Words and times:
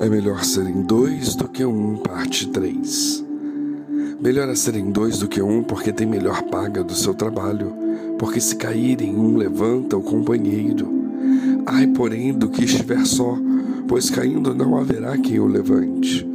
É 0.00 0.08
melhor 0.08 0.42
serem 0.44 0.80
dois 0.80 1.34
do 1.34 1.46
que 1.46 1.62
um, 1.62 1.98
parte 1.98 2.48
3. 2.48 3.22
Melhor 4.18 4.48
é 4.48 4.54
serem 4.54 4.90
dois 4.90 5.18
do 5.18 5.28
que 5.28 5.42
um, 5.42 5.62
porque 5.62 5.92
tem 5.92 6.06
melhor 6.06 6.42
paga 6.44 6.82
do 6.82 6.94
seu 6.94 7.12
trabalho, 7.12 7.70
porque 8.18 8.40
se 8.40 8.56
caírem, 8.56 9.14
um 9.14 9.36
levanta 9.36 9.98
o 9.98 10.02
companheiro. 10.02 10.88
Ai, 11.66 11.86
porém, 11.88 12.32
do 12.32 12.48
que 12.48 12.64
estiver 12.64 13.04
só, 13.04 13.36
pois 13.86 14.08
caindo 14.08 14.54
não 14.54 14.78
haverá 14.78 15.18
quem 15.18 15.38
o 15.38 15.46
levante. 15.46 16.26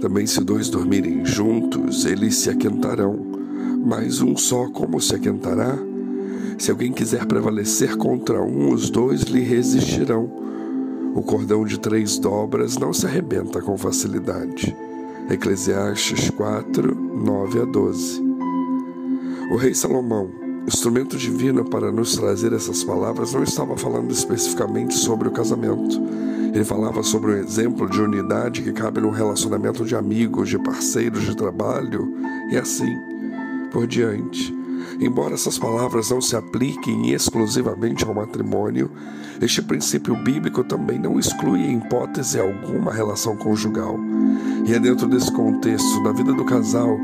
Também 0.00 0.26
se 0.26 0.42
dois 0.42 0.70
dormirem 0.70 1.22
juntos, 1.26 2.06
eles 2.06 2.36
se 2.36 2.48
aquentarão, 2.48 3.18
mas 3.84 4.22
um 4.22 4.34
só 4.34 4.66
como 4.70 4.98
se 4.98 5.14
aquentará? 5.14 5.78
Se 6.56 6.70
alguém 6.70 6.90
quiser 6.90 7.26
prevalecer 7.26 7.98
contra 7.98 8.40
um, 8.42 8.72
os 8.72 8.88
dois 8.88 9.24
lhe 9.24 9.40
resistirão. 9.40 10.49
O 11.14 11.22
cordão 11.22 11.64
de 11.64 11.78
três 11.78 12.18
dobras 12.18 12.76
não 12.76 12.92
se 12.92 13.06
arrebenta 13.06 13.60
com 13.60 13.76
facilidade. 13.76 14.76
Eclesiastes 15.28 16.30
4, 16.30 16.94
9 16.94 17.62
a 17.62 17.64
12. 17.64 18.22
O 19.52 19.56
rei 19.56 19.74
Salomão, 19.74 20.30
instrumento 20.66 21.16
divino 21.16 21.64
para 21.64 21.90
nos 21.90 22.16
trazer 22.16 22.52
essas 22.52 22.84
palavras, 22.84 23.32
não 23.32 23.42
estava 23.42 23.76
falando 23.76 24.12
especificamente 24.12 24.94
sobre 24.94 25.28
o 25.28 25.32
casamento. 25.32 26.00
Ele 26.54 26.64
falava 26.64 27.02
sobre 27.02 27.32
um 27.32 27.36
exemplo 27.36 27.88
de 27.88 28.00
unidade 28.00 28.62
que 28.62 28.72
cabe 28.72 29.00
no 29.00 29.10
relacionamento 29.10 29.84
de 29.84 29.96
amigos, 29.96 30.48
de 30.48 30.58
parceiros 30.58 31.22
de 31.22 31.36
trabalho 31.36 32.12
e 32.50 32.56
assim 32.56 32.96
por 33.72 33.86
diante. 33.86 34.59
Embora 35.00 35.34
essas 35.34 35.58
palavras 35.58 36.10
não 36.10 36.20
se 36.20 36.36
apliquem 36.36 37.12
exclusivamente 37.12 38.04
ao 38.04 38.14
matrimônio, 38.14 38.90
este 39.40 39.62
princípio 39.62 40.14
bíblico 40.16 40.62
também 40.62 40.98
não 40.98 41.18
exclui 41.18 41.60
em 41.60 41.78
hipótese 41.78 42.38
alguma 42.38 42.92
relação 42.92 43.36
conjugal. 43.36 43.98
E 44.66 44.74
é 44.74 44.78
dentro 44.78 45.06
desse 45.06 45.32
contexto, 45.32 46.02
da 46.02 46.12
vida 46.12 46.32
do 46.32 46.44
casal, 46.44 46.98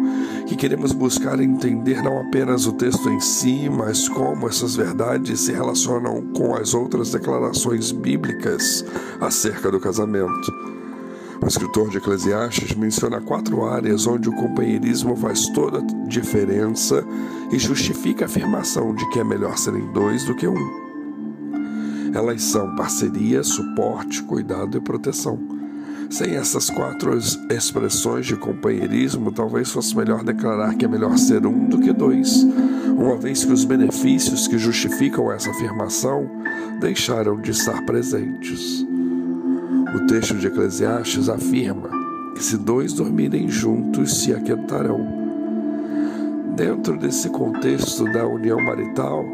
que 0.47 0.55
queremos 0.55 0.93
buscar 0.93 1.41
entender 1.41 2.03
não 2.03 2.21
apenas 2.21 2.67
o 2.67 2.73
texto 2.73 3.09
em 3.09 3.21
si, 3.21 3.69
mas 3.71 4.09
como 4.09 4.47
essas 4.47 4.77
verdades 4.77 5.41
se 5.41 5.53
relacionam 5.53 6.23
com 6.35 6.55
as 6.55 6.75
outras 6.75 7.11
declarações 7.11 7.91
bíblicas 7.91 8.85
acerca 9.21 9.71
do 9.71 9.81
casamento. 9.81 10.76
O 11.43 11.47
escritor 11.47 11.91
de 11.91 11.99
Eclesiastes 11.99 12.75
menciona 12.75 13.21
quatro 13.21 13.65
áreas 13.65 14.07
onde 14.07 14.29
o 14.29 14.33
companheirismo 14.33 15.15
faz 15.17 15.49
toda 15.49 15.79
a 15.79 16.07
diferença 16.09 17.05
e 17.53 17.59
justifica 17.59 18.25
a 18.25 18.27
afirmação 18.27 18.95
de 18.95 19.09
que 19.11 19.21
é 19.21 19.25
melhor 19.25 19.57
serem 19.59 19.93
dois 19.93 20.25
do 20.25 20.35
que 20.35 20.49
um. 20.49 20.87
Elas 22.15 22.43
são 22.43 22.75
parceria, 22.75 23.43
suporte, 23.43 24.23
cuidado 24.23 24.79
e 24.79 24.81
proteção. 24.81 25.39
Sem 26.09 26.37
essas 26.37 26.71
quatro 26.71 27.17
expressões 27.51 28.27
de 28.27 28.37
companheirismo, 28.37 29.33
talvez 29.33 29.71
fosse 29.71 29.97
melhor 29.97 30.23
declarar 30.23 30.75
que 30.75 30.85
é 30.85 30.89
melhor 30.89 31.19
ser 31.19 31.45
um 31.47 31.69
do 31.69 31.79
que 31.79 31.93
dois, 31.93 32.45
uma 32.97 33.17
vez 33.17 33.45
que 33.45 33.53
os 33.53 33.65
benefícios 33.65 34.49
que 34.49 34.57
justificam 34.57 35.31
essa 35.31 35.51
afirmação 35.51 36.31
deixaram 36.81 37.41
de 37.41 37.51
estar 37.51 37.85
presentes. 37.85 38.87
O 39.97 40.01
texto 40.01 40.35
de 40.35 40.49
Eclesiastes 40.49 41.27
afirma 41.31 41.89
que 42.35 42.45
se 42.45 42.59
dois 42.59 42.93
dormirem 42.93 43.49
juntos, 43.49 44.21
se 44.21 44.31
aquentarão. 44.31 45.01
Dentro 46.55 46.99
desse 46.99 47.31
contexto 47.31 48.05
da 48.05 48.27
união 48.27 48.61
marital, 48.61 49.25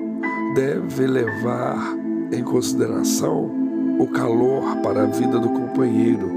deve 0.54 1.04
levar 1.08 1.96
em 2.30 2.44
consideração 2.44 3.50
o 3.98 4.06
calor 4.06 4.76
para 4.84 5.02
a 5.02 5.06
vida 5.06 5.40
do 5.40 5.48
companheiro, 5.48 6.30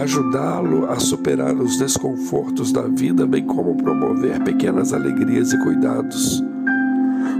ajudá-lo 0.00 0.90
a 0.90 0.98
superar 0.98 1.54
os 1.54 1.76
desconfortos 1.76 2.72
da 2.72 2.88
vida, 2.88 3.26
bem 3.26 3.44
como 3.44 3.76
promover 3.76 4.42
pequenas 4.42 4.94
alegrias 4.94 5.52
e 5.52 5.58
cuidados. 5.58 6.42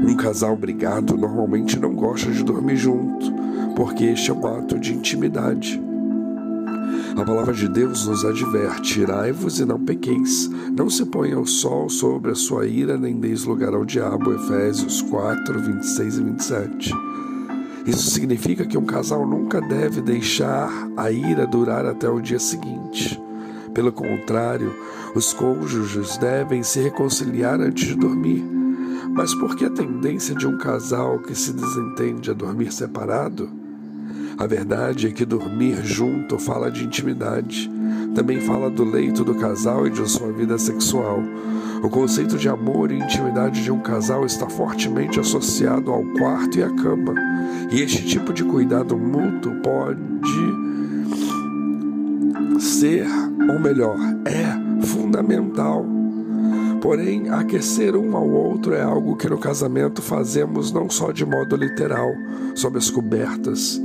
Um 0.06 0.14
casal 0.16 0.54
brigado 0.54 1.16
normalmente 1.16 1.78
não 1.78 1.94
gosta 1.94 2.30
de 2.30 2.44
dormir 2.44 2.76
junto, 2.76 3.32
porque 3.75 4.04
este 4.04 4.30
é 4.30 4.34
um 4.34 4.47
ato 4.47 4.78
de 4.78 4.94
intimidade. 4.94 5.89
A 7.16 7.25
palavra 7.25 7.53
de 7.53 7.69
Deus 7.69 8.06
nos 8.06 8.25
adverte: 8.25 9.00
irai-vos 9.00 9.59
e 9.60 9.65
não 9.65 9.78
pequeis. 9.78 10.48
Não 10.76 10.88
se 10.88 11.04
ponha 11.06 11.38
o 11.38 11.47
sol 11.47 11.88
sobre 11.88 12.31
a 12.31 12.34
sua 12.34 12.66
ira, 12.66 12.97
nem 12.97 13.19
deis 13.19 13.44
lugar 13.44 13.75
ao 13.75 13.84
diabo. 13.84 14.32
Efésios 14.32 15.03
4, 15.03 15.60
26 15.60 16.16
e 16.16 16.22
27. 16.22 16.94
Isso 17.87 18.10
significa 18.10 18.66
que 18.66 18.78
um 18.78 18.84
casal 18.84 19.26
nunca 19.26 19.60
deve 19.60 20.00
deixar 20.00 20.71
a 20.97 21.10
ira 21.10 21.47
durar 21.47 21.84
até 21.87 22.09
o 22.09 22.21
dia 22.21 22.38
seguinte. 22.38 23.21
Pelo 23.75 23.92
contrário, 23.92 24.75
os 25.15 25.32
cônjuges 25.32 26.16
devem 26.19 26.62
se 26.62 26.81
reconciliar 26.81 27.60
antes 27.60 27.88
de 27.88 27.94
dormir. 27.97 28.44
Mas 29.12 29.34
por 29.34 29.56
que 29.56 29.65
a 29.65 29.71
tendência 29.71 30.34
de 30.34 30.47
um 30.47 30.56
casal 30.56 31.19
que 31.19 31.34
se 31.34 31.53
desentende 31.53 32.31
a 32.31 32.34
dormir 32.34 32.72
separado? 32.72 33.59
A 34.38 34.46
verdade 34.46 35.06
é 35.06 35.10
que 35.10 35.24
dormir 35.24 35.84
junto 35.84 36.38
fala 36.38 36.70
de 36.70 36.84
intimidade. 36.84 37.70
Também 38.14 38.41
fala 38.41 38.70
do 38.70 38.84
leito 38.84 39.24
do 39.24 39.34
casal 39.34 39.86
e 39.86 39.91
de 39.91 40.08
sua 40.10 40.32
vida 40.32 40.58
sexual. 40.58 41.22
O 41.82 41.88
conceito 41.88 42.36
de 42.36 42.48
amor 42.48 42.91
e 42.91 42.98
intimidade 42.98 43.62
de 43.62 43.70
um 43.70 43.80
casal 43.80 44.26
está 44.26 44.48
fortemente 44.48 45.18
associado 45.18 45.91
ao 45.91 46.02
quarto 46.18 46.58
e 46.58 46.62
à 46.62 46.70
cama. 46.70 47.14
E 47.70 47.80
este 47.80 48.04
tipo 48.06 48.32
de 48.32 48.44
cuidado 48.44 48.96
mútuo 48.96 49.54
pode 49.62 50.10
ser, 52.60 53.06
ou 53.48 53.58
melhor, 53.58 53.97
é 54.24 54.86
fundamental. 54.86 55.84
Porém, 56.80 57.28
aquecer 57.28 57.94
um 57.94 58.16
ao 58.16 58.28
outro 58.28 58.74
é 58.74 58.82
algo 58.82 59.16
que 59.16 59.28
no 59.28 59.38
casamento 59.38 60.00
fazemos 60.00 60.72
não 60.72 60.88
só 60.88 61.12
de 61.12 61.26
modo 61.26 61.56
literal, 61.56 62.10
sob 62.54 62.78
as 62.78 62.91
cobertas, 62.91 63.80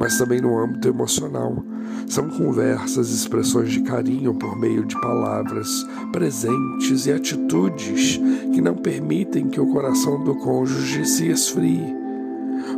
mas 0.00 0.16
também 0.16 0.40
no 0.40 0.58
âmbito 0.58 0.88
emocional. 0.88 1.62
São 2.08 2.30
conversas, 2.30 3.10
expressões 3.10 3.70
de 3.70 3.82
carinho 3.82 4.32
por 4.34 4.58
meio 4.58 4.86
de 4.86 4.98
palavras, 4.98 5.86
presentes 6.10 7.04
e 7.04 7.12
atitudes 7.12 8.18
que 8.52 8.62
não 8.62 8.74
permitem 8.74 9.50
que 9.50 9.60
o 9.60 9.70
coração 9.70 10.24
do 10.24 10.34
cônjuge 10.36 11.04
se 11.04 11.28
esfrie. 11.28 11.94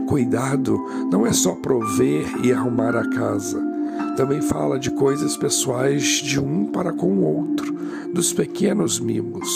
Cuidado 0.09 0.79
não 1.11 1.25
é 1.25 1.33
só 1.33 1.55
prover 1.55 2.27
e 2.43 2.53
arrumar 2.53 2.97
a 2.97 3.09
casa. 3.09 3.63
Também 4.17 4.43
fala 4.43 4.79
de 4.79 4.91
coisas 4.91 5.37
pessoais 5.37 6.03
de 6.03 6.41
um 6.41 6.67
para 6.67 6.93
com 6.93 7.07
o 7.07 7.25
outro, 7.25 7.73
dos 8.13 8.33
pequenos 8.33 8.99
mimos, 8.99 9.49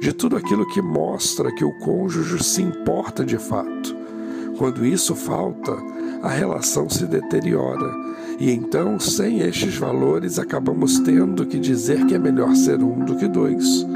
de 0.00 0.12
tudo 0.12 0.36
aquilo 0.36 0.66
que 0.66 0.80
mostra 0.80 1.54
que 1.54 1.64
o 1.64 1.78
cônjuge 1.80 2.42
se 2.42 2.62
importa 2.62 3.24
de 3.24 3.38
fato. 3.38 3.94
Quando 4.56 4.84
isso 4.84 5.14
falta, 5.14 5.76
a 6.22 6.28
relação 6.28 6.88
se 6.88 7.06
deteriora. 7.06 7.90
E 8.38 8.50
então, 8.50 8.98
sem 8.98 9.40
estes 9.40 9.76
valores, 9.76 10.38
acabamos 10.38 10.98
tendo 11.00 11.46
que 11.46 11.58
dizer 11.58 12.06
que 12.06 12.14
é 12.14 12.18
melhor 12.18 12.54
ser 12.54 12.82
um 12.82 13.04
do 13.04 13.16
que 13.16 13.28
dois. 13.28 13.86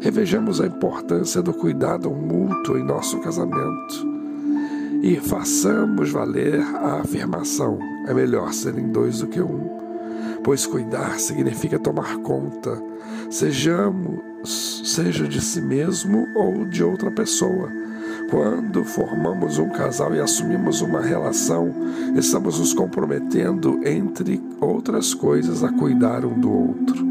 Revejamos 0.00 0.60
a 0.60 0.66
importância 0.66 1.42
do 1.42 1.52
cuidado 1.52 2.10
mútuo 2.10 2.78
em 2.78 2.84
nosso 2.84 3.18
casamento. 3.20 4.16
E 5.02 5.16
façamos 5.16 6.10
valer 6.10 6.60
a 6.60 7.00
afirmação: 7.00 7.78
é 8.06 8.14
melhor 8.14 8.52
serem 8.52 8.90
dois 8.90 9.20
do 9.20 9.26
que 9.26 9.40
um. 9.40 9.76
Pois 10.42 10.66
cuidar 10.66 11.18
significa 11.18 11.78
tomar 11.78 12.18
conta, 12.18 12.80
sejamos, 13.30 14.20
seja 14.46 15.26
de 15.26 15.40
si 15.40 15.60
mesmo 15.60 16.28
ou 16.34 16.64
de 16.64 16.82
outra 16.82 17.10
pessoa 17.10 17.70
quando 18.30 18.84
formamos 18.84 19.58
um 19.58 19.68
casal 19.68 20.14
e 20.14 20.20
assumimos 20.20 20.80
uma 20.80 21.00
relação, 21.00 21.72
estamos 22.16 22.58
nos 22.58 22.72
comprometendo, 22.72 23.80
entre 23.84 24.42
outras 24.60 25.14
coisas, 25.14 25.62
a 25.62 25.70
cuidar 25.70 26.24
um 26.24 26.38
do 26.38 26.50
outro. 26.50 27.06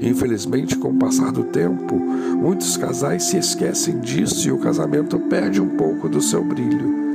Infelizmente, 0.00 0.76
com 0.76 0.88
o 0.88 0.98
passar 0.98 1.30
do 1.30 1.44
tempo, 1.44 1.96
muitos 1.96 2.76
casais 2.76 3.24
se 3.24 3.36
esquecem 3.36 4.00
disso 4.00 4.48
e 4.48 4.52
o 4.52 4.58
casamento 4.58 5.18
perde 5.18 5.60
um 5.60 5.76
pouco 5.76 6.08
do 6.08 6.20
seu 6.20 6.42
brilho. 6.42 7.05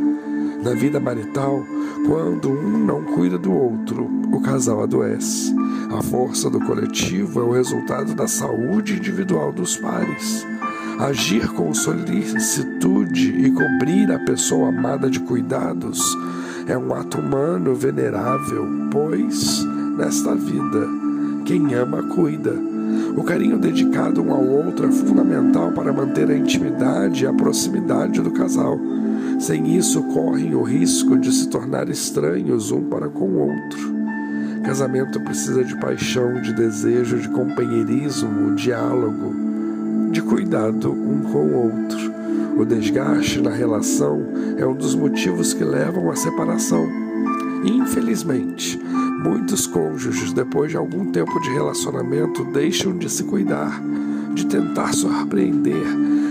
Na 0.61 0.73
vida 0.75 0.99
marital, 0.99 1.65
quando 2.05 2.49
um 2.51 2.85
não 2.85 3.03
cuida 3.03 3.37
do 3.37 3.51
outro, 3.51 4.07
o 4.31 4.41
casal 4.41 4.83
adoece. 4.83 5.53
A 5.97 6.01
força 6.03 6.49
do 6.49 6.59
coletivo 6.59 7.39
é 7.39 7.43
o 7.43 7.51
resultado 7.51 8.13
da 8.13 8.27
saúde 8.27 8.97
individual 8.97 9.51
dos 9.51 9.75
pares. 9.77 10.45
Agir 10.99 11.47
com 11.53 11.73
solicitude 11.73 13.45
e 13.45 13.51
cobrir 13.51 14.11
a 14.11 14.19
pessoa 14.19 14.69
amada 14.69 15.09
de 15.09 15.19
cuidados 15.21 15.99
é 16.67 16.77
um 16.77 16.93
ato 16.93 17.17
humano 17.17 17.73
venerável, 17.73 18.67
pois, 18.91 19.65
nesta 19.97 20.35
vida, 20.35 20.87
quem 21.45 21.73
ama 21.73 22.03
cuida. 22.03 22.70
O 23.15 23.23
carinho 23.23 23.57
dedicado 23.57 24.21
um 24.21 24.31
ao 24.31 24.45
outro 24.45 24.87
é 24.87 24.91
fundamental 24.91 25.71
para 25.71 25.91
manter 25.91 26.29
a 26.29 26.37
intimidade 26.37 27.23
e 27.23 27.27
a 27.27 27.33
proximidade 27.33 28.21
do 28.21 28.31
casal. 28.31 28.79
Sem 29.39 29.75
isso, 29.75 30.03
correm 30.03 30.55
o 30.55 30.61
risco 30.61 31.17
de 31.17 31.31
se 31.31 31.49
tornar 31.49 31.89
estranhos 31.89 32.71
um 32.71 32.83
para 32.83 33.09
com 33.09 33.25
o 33.25 33.39
outro. 33.39 34.01
Casamento 34.63 35.19
precisa 35.21 35.63
de 35.63 35.75
paixão, 35.77 36.39
de 36.41 36.53
desejo, 36.53 37.17
de 37.17 37.27
companheirismo, 37.29 38.55
diálogo, 38.55 39.33
de 40.11 40.21
cuidado 40.21 40.91
um 40.91 41.21
com 41.31 41.45
o 41.45 41.55
outro. 41.65 42.11
O 42.57 42.65
desgaste 42.65 43.41
na 43.41 43.49
relação 43.49 44.23
é 44.57 44.65
um 44.65 44.75
dos 44.75 44.93
motivos 44.93 45.53
que 45.53 45.63
levam 45.63 46.11
à 46.11 46.15
separação. 46.15 46.87
Infelizmente, 47.63 48.79
muitos 49.21 49.67
cônjuges, 49.67 50.33
depois 50.33 50.71
de 50.71 50.77
algum 50.77 51.11
tempo 51.11 51.39
de 51.41 51.49
relacionamento, 51.51 52.43
deixam 52.45 52.97
de 52.97 53.09
se 53.09 53.23
cuidar, 53.23 53.81
de 54.33 54.45
tentar 54.47 54.93
surpreender, 54.93 55.85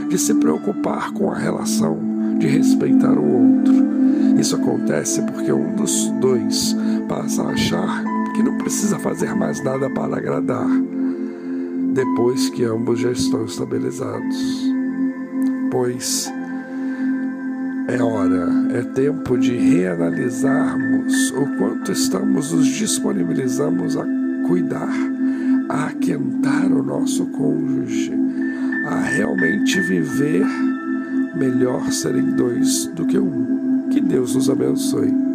de 0.09 0.19
se 0.19 0.35
preocupar 0.35 1.13
com 1.13 1.31
a 1.31 1.39
relação, 1.39 1.99
de 2.39 2.47
respeitar 2.47 3.17
o 3.17 3.25
outro. 3.25 3.75
Isso 4.39 4.57
acontece 4.57 5.23
porque 5.23 5.53
um 5.53 5.77
dos 5.77 6.11
dois 6.21 6.77
passa 7.09 7.43
a 7.43 7.51
achar 7.51 8.05
que 8.35 8.43
não 8.43 8.59
precisa 8.59 8.99
fazer 8.99 9.35
mais 9.35 9.63
nada 9.63 9.89
para 9.91 10.17
agradar, 10.17 10.69
depois 11.93 12.49
que 12.51 12.65
ambos 12.65 13.01
já 13.01 13.13
estão 13.13 13.45
estabilizados. 13.45 14.71
Pois 15.71 16.33
é 17.91 18.03
hora, 18.03 18.49
é 18.73 18.83
tempo 18.83 19.37
de 19.37 19.57
reanalisarmos 19.57 21.31
o 21.33 21.47
quanto 21.59 21.91
estamos 21.91 22.53
nos 22.53 22.67
disponibilizamos 22.67 23.97
a 23.97 24.07
cuidar, 24.47 24.95
a 25.69 25.87
aquentar 25.87 26.71
o 26.71 26.83
nosso 26.85 27.27
cônjuge, 27.27 28.13
a 28.87 29.01
realmente 29.01 29.81
viver 29.81 30.47
melhor 31.35 31.91
serem 31.91 32.31
dois 32.37 32.87
do 32.95 33.05
que 33.07 33.19
um. 33.19 33.89
Que 33.91 34.01
Deus 34.01 34.37
nos 34.37 34.49
abençoe. 34.49 35.30